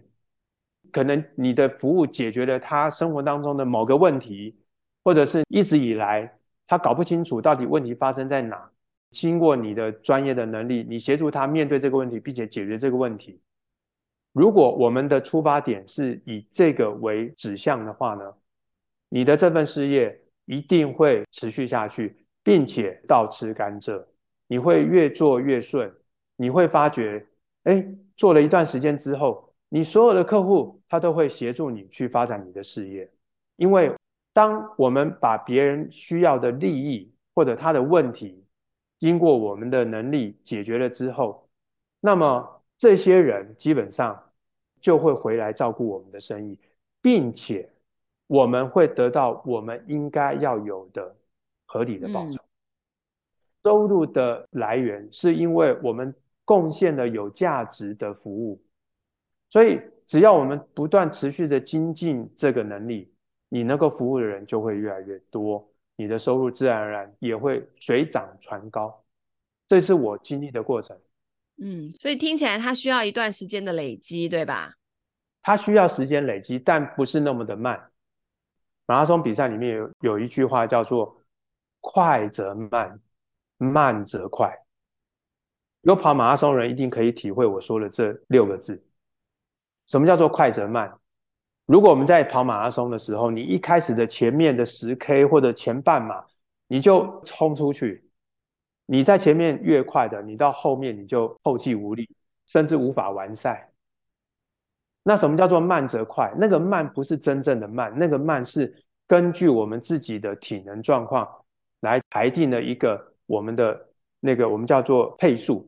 [0.91, 4.56] 可能你的服务解决了他生活当中的某个问题，
[5.04, 8.69] 或者是一直以来他搞不清楚到底问题发生在哪，
[9.10, 13.39] 经过你的专业的能力，你协助他面对这个问题，并且解决这个问题。
[14.34, 18.34] 如果我们的出发点是以这个为指向的话呢，
[19.10, 24.06] 你的这份事业一定会持续下去，并且倒吃甘蔗，
[24.47, 25.91] 你会越做越顺，
[26.36, 27.25] 你会发觉。
[27.63, 27.86] 哎，
[28.17, 33.08] 做了一段时间之后，你所有的客户他都会协助你去发展你的事业，
[33.56, 33.93] 因为
[34.34, 38.43] 当我们把别人需要的利益或者他的问题，
[38.97, 41.47] 经过我们的能力解决了之后，
[42.00, 44.19] 那么这些人基本上
[44.80, 46.58] 就会回来照顾我们的生意，
[47.00, 47.69] 并且
[48.26, 51.15] 我们会得到我们应该要有的
[51.67, 52.41] 合理的报酬。
[52.41, 52.50] 嗯。
[53.63, 56.12] 收入的来源是因为我们。
[56.52, 58.62] 贡献了有价值的服务，
[59.48, 63.10] 所以只要我们不断持续的精进这个能力，
[63.48, 69.02] 你能够服务的人就会越来越多，你的收入自然而然也会水涨船高。
[69.66, 71.00] 这是我经历的过程。
[71.64, 74.74] 嗯，所以听起来它需要一段时间的累积，对吧？
[75.42, 77.92] 它需要时间累积，但不是那么的慢。
[78.88, 81.16] 马拉松比赛里面有有一句话叫做
[81.80, 83.00] “快则慢，
[83.58, 84.54] 慢则快”。
[85.82, 88.84] 有跑马拉松的人一定可以体会我说的这六个字。
[89.88, 90.94] 什么叫做快则慢？
[91.65, 96.24] 如果我们在跑马拉松的时候，你一开始的前面的十 K 或者前半马，
[96.67, 98.08] 你就冲出去，
[98.86, 102.08] 你在前面越快的，你到后面你就后继无力，
[102.46, 103.72] 甚至无法完赛。
[105.04, 106.32] 那什么叫做慢则快？
[106.38, 108.72] 那个慢不是真正的慢，那个慢是
[109.08, 111.28] 根据我们自己的体能状况
[111.80, 113.89] 来排定的一个我们的
[114.20, 115.67] 那个我们叫做配速。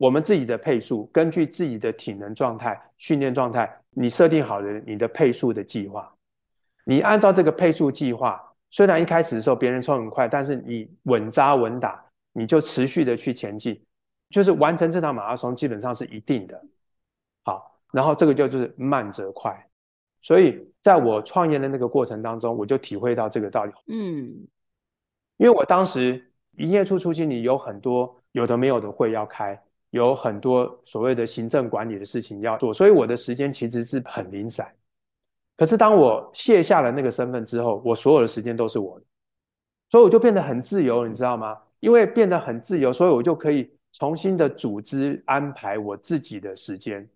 [0.00, 6.10] 我们自己的配速，根据自己的体能状态、训练状态，你设定好了你的配速的计划。
[6.84, 13.78] 你按照这个配速计划，虽然一开始的时候别人冲很快，但是你稳扎稳打，你就持续的去前进，
[14.30, 16.58] 就是完成这场马拉松基本上是一定的。
[17.44, 19.68] 好，然后这个就就是慢则快。
[20.22, 23.72] 所以在我创业的那个过程当中，我就体会到这个道理。
[23.88, 24.48] 嗯，
[25.36, 29.62] 因为我当时营业处出去，你有很多有的没有的会要开。
[29.90, 34.72] 有很多所谓的行政管理的事情要做，所以我的时间其实是很零散。
[35.56, 39.04] 可是当我卸下了那个身份之后，我所有的时间都是我的，
[39.90, 41.58] 所以我就变得很自由，你知道吗？
[41.80, 47.08] 因为变得很自由，所以我就可以重新的组织安排我自己的时间，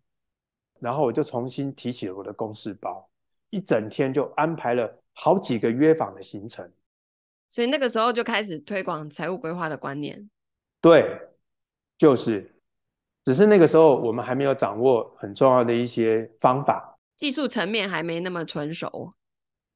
[0.80, 3.08] 然后我就重新提起了我的公事包，
[3.50, 6.70] 一整天就安排了好几个约访的行程。
[7.48, 10.28] 所以那个时候就开始推广财务规划的观念。
[10.80, 11.18] 对，
[11.96, 12.53] 就是，
[13.24, 19.14] 只是那个时候我们还没有掌握很重要的一些方法，技术层面还没那么成熟。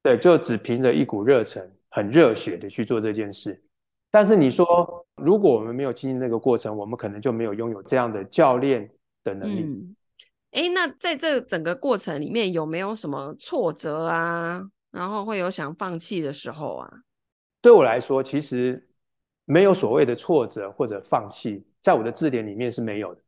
[0.02, 3.62] 对，就只凭着一股热忱，很热血的去做这件事。
[4.10, 8.90] 但是你说，如果我们没有经历那个过程，我们可能就没有拥有这样的教练
[9.24, 9.62] 的能力。
[9.62, 9.96] 嗯，
[10.52, 14.62] 诶，那在这整个过程里面有没有什么挫折啊？
[14.90, 16.90] 然后会有想放弃的时候啊？
[17.60, 18.88] 对我来说，其实
[19.44, 23.20] 没有所谓的挫折或者放弃，在我的字典里面是没有的。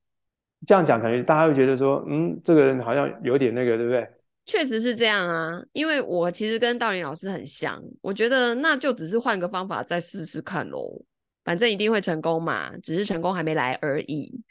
[0.67, 4.09] 这样讲，可能大家会觉得说，嗯，这个人好像有点那个，对不对？
[4.47, 11.01] 确实是这样啊，因为我其实跟道林老师很像，我觉得那就只是换个方法再试试看喽，
[11.45, 14.43] 反正一定会成功嘛，只是成功还没来而已。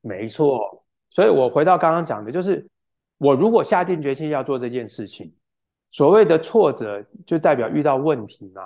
[0.00, 2.66] 没错，所以我回到刚刚讲的，就是
[3.18, 5.32] 我如果下定决心要做这件事情，
[5.90, 8.62] 所谓的挫折就代表遇到问题嘛。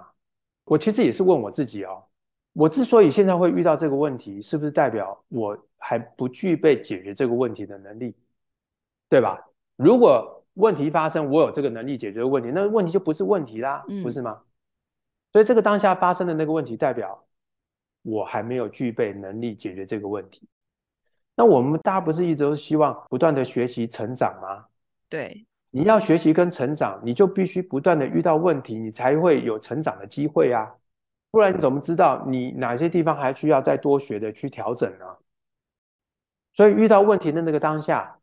[0.64, 2.02] 我其实也是问我自己哦，
[2.52, 8.14] 我之所以现在会遇到这个问题，是不是代表我还不具备解决这个问题的能力，
[9.08, 9.42] 对吧？
[9.76, 14.42] 如果问题发生，我有这个能力解决问题，那问题就不是问题啦，不是吗？
[15.32, 17.24] 所以这个当下发生的那个问题，代表
[18.02, 20.46] 我还没有具备能力解决这个问题。
[21.34, 24.66] 那我们大家不是一直都希望不断的学习成长吗？
[25.08, 30.70] 对，你要学习跟成长，你就必须不断的遇到问题，你才会有成长的机会啊。
[31.32, 35.04] 不然你怎么知道你哪些地方还需要再多学的去调整呢？
[36.52, 38.16] 所以遇到问题的那个当下。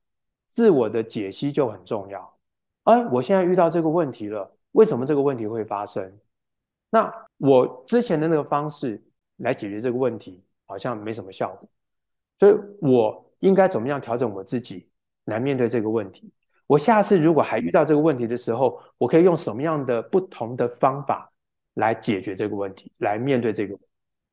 [0.51, 2.37] 自我的解析就很重要。
[2.85, 6.11] 哎，我现在遇到这个问题了，为什么这个问题会发生？
[6.89, 8.99] 那我之前的那个方式
[9.37, 11.69] 来解决这个问题好像没什么效果，
[12.39, 14.89] 所以我应该怎么样调整我自己
[15.25, 16.33] 来面对这个问题？
[16.65, 21.31] 我下次如果还遇到这个问题的时候，我可以用什么样的不同的方法
[21.75, 23.77] 来解决这个问题，来面对这个？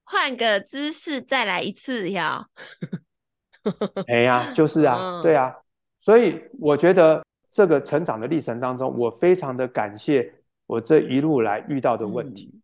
[0.04, 2.46] 换个姿势再来一次呀！
[4.06, 5.54] 哎呀，就是啊，对啊。
[6.00, 10.32] 所以我觉得这个成长的历程当中，我非常的感谢
[10.66, 12.50] 我这一路来遇到的问题。
[12.54, 12.62] 嗯、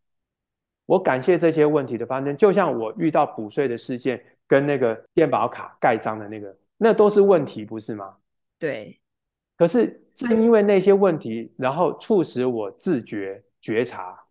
[0.86, 8.14] 我感谢这些问题的发生，就像我遇到补税的事件跟那个电保卡盖章的那个，那都是问题，不是吗？
[8.58, 9.00] 对。
[9.56, 14.21] 可是正因为那些问题，然后促使我自觉觉察，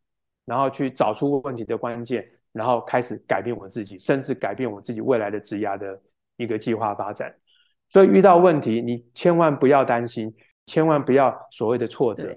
[0.52, 5.98] 然后去找出问题的关键，然后开始改变我自己，甚至改变我自己未来的职涯的
[6.36, 7.34] 一个计划发展。
[7.88, 10.30] 所以遇到问题，你千万不要担心，
[10.66, 12.36] 千万不要所谓的挫折。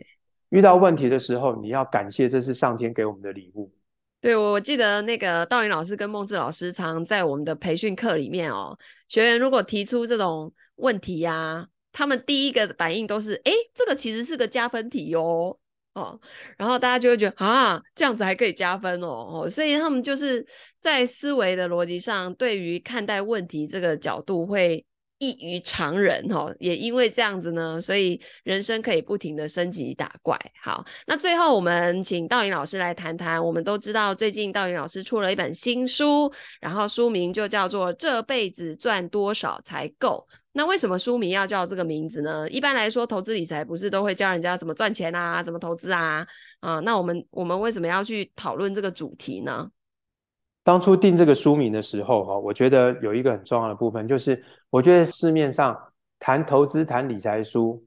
[0.51, 3.73] 遇到问题的时候，你要感谢这是上天给我们的礼物。
[4.21, 15.59] 对，我记得那个道林老师跟孟志老师常在我们的培训课里面哦，学员如果提出这种问题呀、啊，他们第一个反应都是，哎，这个其实是个加分题哦，
[15.95, 16.21] 哦，
[16.57, 19.07] 然后大家就会觉得啊，这样子还可以加分哦，
[19.47, 20.47] 哦，所以他们就是
[20.79, 24.85] 在思维的逻辑上，对于看待问题这个角度会。
[25.19, 30.39] 异于常人哦，也因为这样子呢，所以人生可以不停的升级打怪。
[30.61, 33.43] 好，那最后我们请道林老师来谈谈。
[33.43, 40.27] 我们都知道最近道林老师出了一本新书，然后书名就叫做《这辈子赚多少才够》。
[40.53, 42.49] 那为什么书名要叫这个名字呢？
[42.51, 46.27] 一般来说，投资理财不是都会教人家怎么赚钱啊，怎么投资啊？
[46.61, 49.69] 啊，那我们我们为什么要去讨论这个主题呢？
[50.65, 55.79] 当初定这个书名的时候，哈，我觉得有一个很重要的部分，就是我觉得市面上
[56.19, 57.87] 谈投资、谈理财书，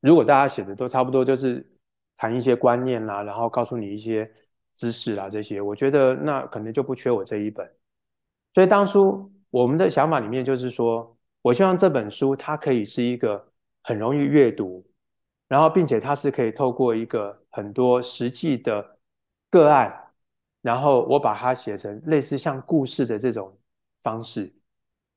[0.00, 1.68] 如果大家写的都差不多，就是
[2.16, 4.30] 谈一些观念啦，然后告诉你一些
[4.76, 7.68] 知识啦这些，我觉得那可能就不缺我这一本。
[8.54, 13.44] 所以当初我们的想法里面就是说，我希望这本书它可以是一个
[13.82, 14.86] 很容易阅读，
[15.48, 18.98] 然后并且它是可以透过一个很多实际的
[19.50, 19.92] 个案。
[20.62, 23.52] 然后我把它写成类似像故事的这种
[24.02, 24.50] 方式，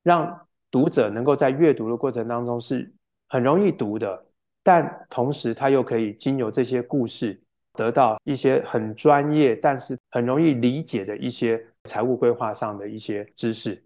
[0.03, 2.91] 让读者能够在阅读的过程当中是
[3.29, 4.25] 很容易读的，
[4.63, 7.39] 但同时他又可以经由这些故事
[7.73, 13.81] 得到一些很专业但是很容易理解的一些财务规划上的一些知识。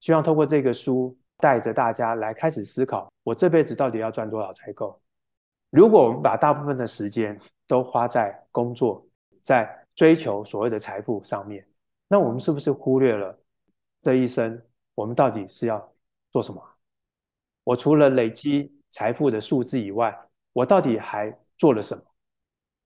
[0.00, 4.98] 希望透过这个书带着大家来开始思考：我这辈子到底要赚多少才够？
[5.70, 9.04] 如果我们把大部分的时间都花在工作，
[9.42, 11.66] 在追求所谓的财富上面，
[12.06, 13.36] 那我们是不是忽略了
[14.02, 14.62] 这一生
[14.94, 15.92] 我们到底是要
[16.30, 16.62] 做什么？
[17.64, 20.14] 我除了累积财富的数字以外，
[20.52, 22.04] 我到底还做了什么？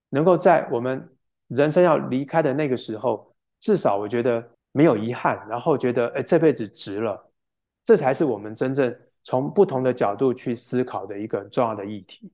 [0.09, 1.07] 能够在我们
[1.49, 7.33] 人生要离开的那个时候，至少我觉得没有遗憾，然后觉得哎，这辈子值了，
[7.85, 12.33] 这才是我们真正从不同的角度去思考的一个重要的议题。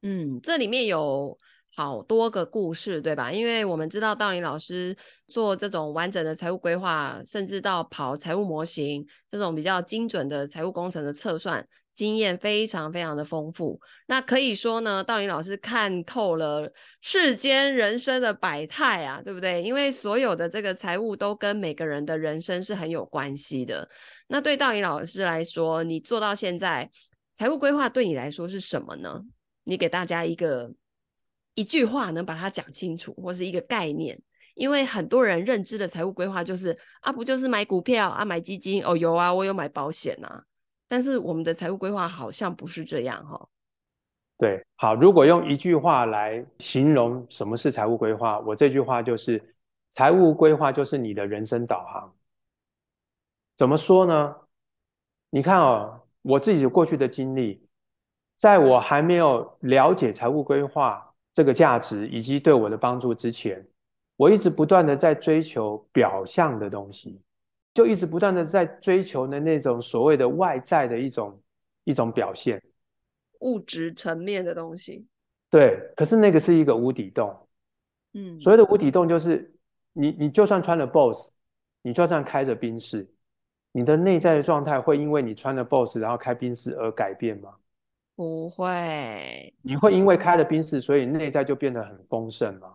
[0.00, 1.36] 嗯，这里面有。
[1.74, 3.30] 好多个故事，对吧？
[3.30, 4.94] 因为我们知道道林老师
[5.28, 11.64] 做这种完整的财务规划，甚至到跑财务模型这种比较精准的财务工程的测算，
[11.94, 13.80] 经验非常非常的丰富。
[14.08, 19.62] 那可以说呢，道林老师看透了世间人生的百态啊，对不对？
[19.62, 23.88] 因为所有的这个财务都跟每个人的人生是很有关系的。
[24.26, 26.90] 那对道林老师来说，你做到现在，
[27.32, 29.22] 财务规划对你来说是什么呢？
[29.62, 30.72] 你给大家一个。
[31.54, 34.20] 一句话能把它讲清楚，或是一个概念，
[34.54, 40.44] 因为很多人认知的财务规划就是啊，不就是买股票啊，买基金哦，有啊，我有买保险啊。
[40.88, 43.48] 但是我们的财务规划好像不是这样哈、哦。
[44.38, 49.54] 对，好，如果用一句话来形容什么是财务规划，我这句话就是：
[49.90, 52.14] 财务规划就是你的人生导航。
[53.56, 54.34] 怎么说呢？
[55.28, 57.68] 你看哦，我自己过去的经历，
[58.36, 61.09] 在我还没有了解财务规划。
[61.32, 63.64] 这个价值以及对我的帮助之前，
[64.16, 67.20] 我一直不断的在追求表象的东西，
[67.72, 71.40] 就一直不断的在追求的那种所谓的外在的一种
[71.84, 72.60] 一种表现，
[73.40, 75.06] 物质层面的东西。
[75.48, 77.36] 对，可是那个是一个无底洞。
[78.12, 79.54] 嗯，所谓的无底洞就是
[79.92, 81.30] 你你就算穿了 BOSS，
[81.82, 83.08] 你就算开着宾士，
[83.72, 87.54] 你的内在的状态会因为你穿了 BOSS 然后开宾士而改变吗？
[88.20, 92.74] 不会，你会因为开了宾室，所以内在就变得很丰盛吗？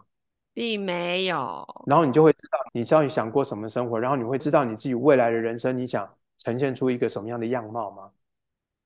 [0.55, 1.63] 并没有。
[1.85, 8.09] 然后你就会知道，你到底想过什么生活，然后你会知道你自己未来的人生，你想呈现出一个什么样的样貌吗？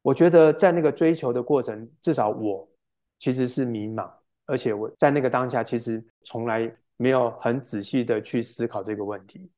[0.02, 2.68] 我觉得在那个追求的过程，至少我
[3.20, 4.12] 其实是迷茫，
[4.46, 9.50] 而且我在那个当下其实从来没有很仔细的去思考这个问题。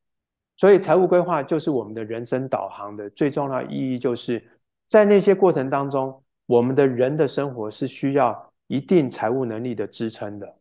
[0.56, 4.40] 所以财务规划就是我们的人生导航的最重要意义，就是
[4.86, 6.24] 在那些过程当中。
[6.52, 10.54] 我们的人的生活是需要一定财务能力的支撑的，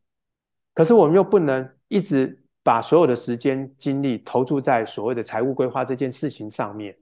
[0.73, 6.97] 可是我们又不能一直把所有的时间精力投注在所谓的财务规划这件事情上面。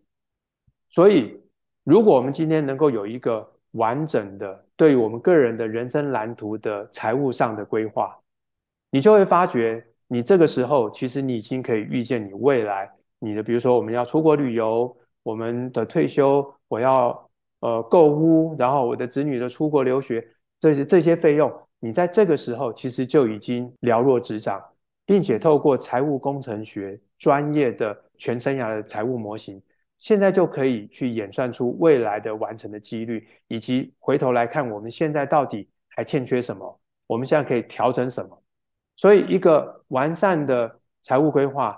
[0.88, 1.38] 所以，
[1.84, 8.18] 如果我们今天能够有一个完整的对于我们个人的人生蓝图的财务上的规划，
[8.90, 17.27] 你就会发觉，你这个时候其实你已经可以预见你未来你的，比如说我们要出国旅游，我们的退休，我要。
[17.60, 20.24] 呃，购屋，然后我的子女的出国留学，
[20.60, 24.62] 这些这些费用，你在这个时候其实就已经了若指掌，
[25.04, 29.60] 并且透过财务工程学专业的全生涯的财务模型，
[29.98, 38.40] 现在就可以去演算出未来的完成的几率，以及回头来看我们现在到底还欠缺什么，我们现在可以调整什么。
[38.94, 41.76] 所以，一个完善的财务规划，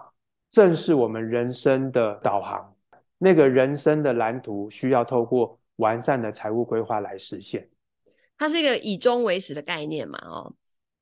[0.51, 2.74] 正是我们人生的导航，
[3.16, 5.59] 那个人生的蓝图需要透过。
[5.81, 7.68] 完善的财务规划来实现，
[8.39, 10.18] 它是一个以终为始的概念嘛？
[10.22, 10.55] 哦，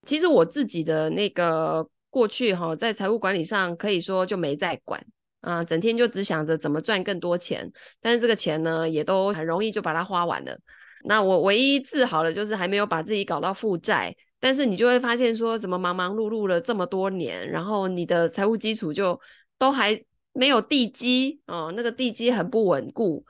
[0.06, 5.04] 其实我自己的那个过去哈，在财务管理上可以说就没在管
[5.40, 7.70] 啊，整天就只想着怎么赚更多钱，
[8.00, 10.56] 但是这个钱呢，也都很容易就把它花完了。
[11.04, 19.18] 那我唯一自豪的就是还没有把自己搞到负债，但是你就会发现说，怎么忙忙碌碌了这么多年，然后你的财务基础就
[19.58, 20.00] 都还
[20.32, 23.24] 没有地基哦，那个地基很不稳固。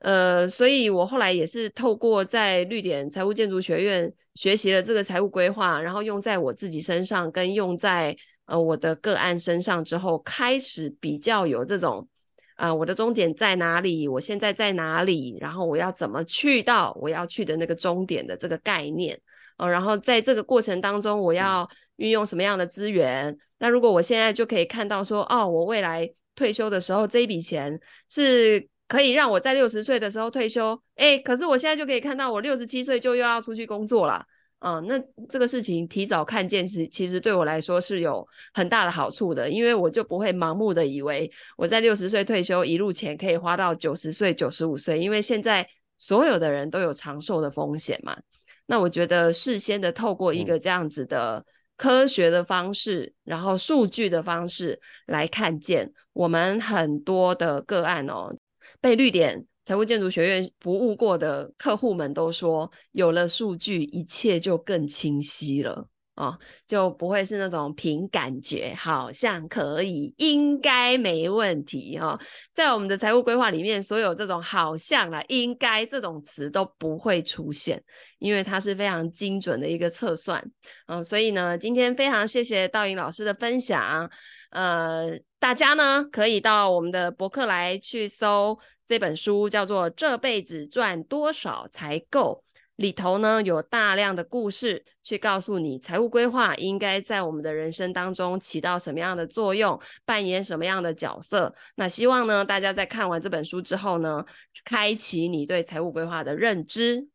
[0.00, 12.08] 呃，所以我后来也是透过在绿点财务建筑学院学习了这个财务规划，然后用在我自己身上，跟用在呃我的个案身上之后，开始比较有这种
[12.56, 14.08] 啊、呃，我的终点在哪里？
[14.08, 15.36] 我现在在哪里？
[15.38, 19.14] 然后我要怎么去到我要去的那个终点的这个概念？
[19.58, 23.36] 哦、呃，然后在这个过程当中，我要运用什么样的资源？
[23.58, 27.78] 那如果我现在就可以看到说，哦，我未来退休的时候这一笔钱
[28.08, 28.66] 是。
[28.90, 34.26] 可以让我在六十岁的时候退休，哎，可是我现在就可以看到我六十七岁就又要出去工作了，
[34.58, 45.64] 嗯，那这个事情提早看见，其其实对我来说是有很大的好处的，因为我就不会盲目的以为我在六十岁退休，一路钱可以花到九十岁、九十五岁，因为现在
[45.96, 48.18] 所有的人都有长寿的风险嘛。
[48.66, 51.44] 那我觉得事先的透过一个这样子的
[51.76, 58.34] 科学的方式，嗯、然后数据的方式来看见我们很多的个案哦。
[58.80, 72.18] 被绿点财务建筑学院服务过的客户们都说，有了数据，一切就更清晰了哦，就不会是那种凭感觉，好像可以，应该没问题哦。
[72.52, 77.80] 在我们的财务规划里面，所有这种好像啊、应该这种词都不会出现，
[78.18, 80.42] 因为它是非常精准的一个测算。
[80.86, 84.10] 嗯、所以呢，今天非常谢谢道盈老师的分享，
[84.50, 85.20] 呃。
[85.40, 92.44] 大家呢可以到我们的博客来去搜这本书，叫做《这辈子赚多少才够》。
[92.76, 101.54] 里头呢有大量的故事，去告诉你财务规划应该在我们的人生当中起到什么样的作用，扮演什么样的角色。
[101.74, 104.24] 那希望呢大家在看完这本书之后呢，
[104.64, 107.08] 开启你对财务规划的认知。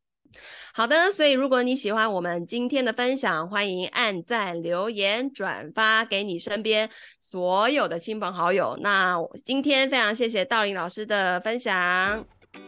[0.72, 8.78] 好的，所以如果你喜欢我们今天的分享，欢迎按赞、留言、转发给你身边所有的亲朋好友。
[8.82, 12.24] 那今天非常谢谢道林老师的分享。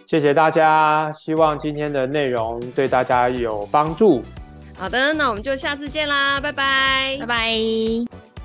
[0.07, 4.23] 谢谢大家，希望今天的内容对大家有帮助。
[4.75, 8.38] 好的，那我们就下次见啦，拜拜，拜拜。